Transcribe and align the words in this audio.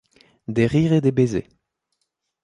Des 0.47 0.65
rires 0.65 0.93
et 0.93 1.01
des 1.01 1.11
baisers. 1.11 1.47